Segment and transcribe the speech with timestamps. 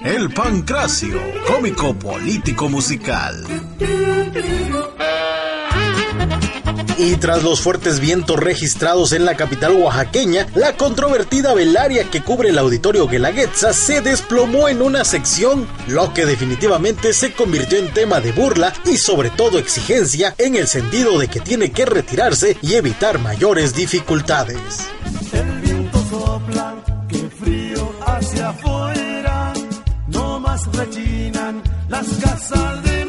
[0.00, 3.44] El Pancracio, cómico político musical.
[6.98, 12.48] Y tras los fuertes vientos registrados en la capital oaxaqueña, la controvertida velaria que cubre
[12.50, 18.20] el auditorio Guelaguetza se desplomó en una sección, lo que definitivamente se convirtió en tema
[18.20, 22.74] de burla y sobre todo exigencia en el sentido de que tiene que retirarse y
[22.74, 24.88] evitar mayores dificultades.
[25.32, 26.76] El viento sopla,
[27.08, 29.01] que frío hacia afuera,
[30.72, 33.04] rechinan las casas de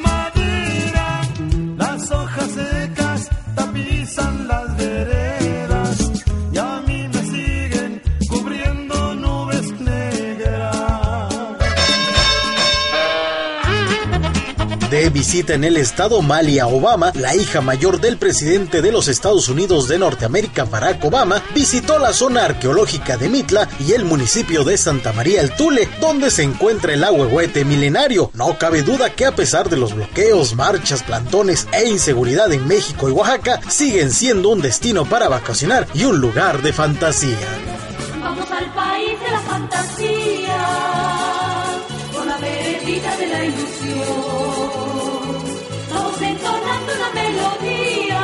[14.94, 19.50] De visita en el estado Malia Obama, la hija mayor del presidente de los Estados
[19.50, 24.78] Unidos de Norteamérica, Barack Obama, visitó la zona arqueológica de Mitla y el municipio de
[24.78, 28.30] Santa María el Tule, donde se encuentra el ahuehuete milenario.
[28.36, 33.10] No cabe duda que a pesar de los bloqueos, marchas, plantones e inseguridad en México
[33.10, 37.40] y Oaxaca, siguen siendo un destino para vacacionar y un lugar de fantasía.
[38.22, 40.43] Vamos al país de la fantasía,
[42.94, 44.04] veredita de la ilusión.
[45.94, 48.22] Vamos entonando una melodía,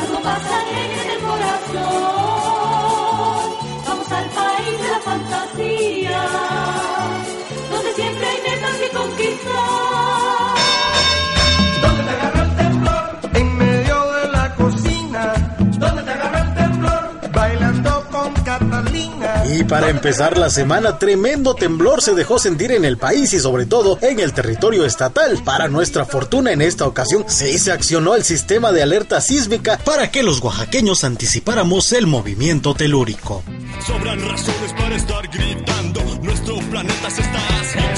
[0.00, 1.76] algo más alegre del corazón.
[3.86, 6.22] Vamos al país de la fantasía,
[7.70, 10.54] donde siempre hay metas que conquistar.
[11.82, 13.04] ¿Dónde te agarró el temblor?
[13.34, 15.22] En medio de la cocina.
[15.78, 17.02] ¿Dónde te agarró el temblor?
[17.32, 19.15] Bailando con Catalina.
[19.48, 23.66] Y para empezar la semana, tremendo temblor se dejó sentir en el país y sobre
[23.66, 25.40] todo en el territorio estatal.
[25.44, 30.10] Para nuestra fortuna en esta ocasión, sí se accionó el sistema de alerta sísmica para
[30.10, 33.42] que los oaxaqueños anticipáramos el movimiento telúrico.
[33.86, 36.00] Sobran razones para estar gritando.
[36.22, 37.95] Nuestro planeta se está asfixiando.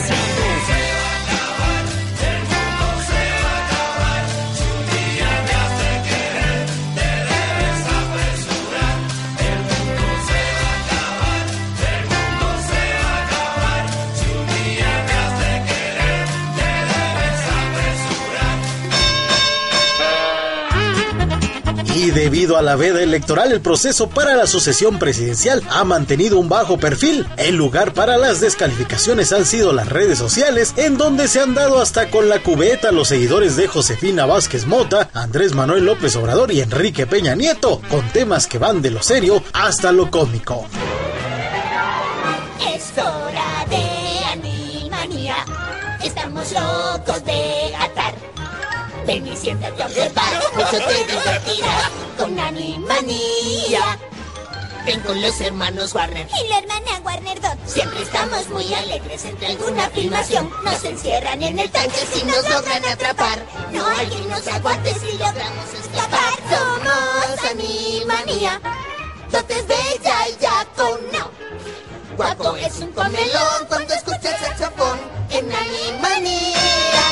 [21.99, 26.49] Y debido a la veda electoral, el proceso para la sucesión presidencial ha mantenido un
[26.49, 27.27] bajo perfil.
[27.37, 31.81] El lugar para las descalificaciones han sido las redes sociales, en donde se han dado
[31.81, 36.61] hasta con la cubeta los seguidores de Josefina Vázquez Mota, Andrés Manuel López Obrador y
[36.61, 40.69] Enrique Peña Nieto, con temas que van de lo serio hasta lo cómico.
[42.77, 45.35] Es hora de animanía.
[46.05, 48.08] Estamos locos de atar.
[49.09, 50.35] Ven y siéntate a observar.
[50.55, 53.99] Mucho te divertirás con animanía.
[54.85, 56.29] Ven con los hermanos Warner.
[56.45, 57.57] Y la hermana Warner Dot.
[57.65, 60.53] Siempre estamos muy alegres entre alguna filmación.
[60.63, 63.47] Nos encierran en el tanque si nos logran atrapar.
[63.73, 66.35] No hay quien nos aguante si logramos escapar.
[66.51, 68.61] Somos animanía.
[69.33, 71.31] Dotes bella y ya con no.
[72.15, 73.95] Guapo es un comelón cuando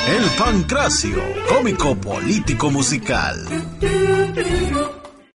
[0.07, 3.45] El Pancracio, cómico político musical.